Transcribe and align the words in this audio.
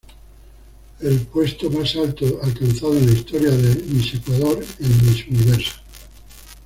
El 1.01 1.19
puesto 1.27 1.69
más 1.69 1.95
alto 1.95 2.25
alcanzado 2.41 2.97
en 2.97 3.05
la 3.05 3.11
historia 3.13 3.51
de 3.51 3.83
Miss 3.89 4.15
Ecuador 4.15 4.65
en 4.79 5.05
Miss 5.07 5.27
Universo. 5.27 5.75